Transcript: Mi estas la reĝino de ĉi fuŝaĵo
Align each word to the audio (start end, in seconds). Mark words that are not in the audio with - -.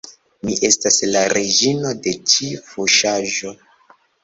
Mi 0.45 0.53
estas 0.69 0.97
la 1.09 1.21
reĝino 1.35 1.93
de 2.07 2.15
ĉi 2.33 2.51
fuŝaĵo 2.73 3.57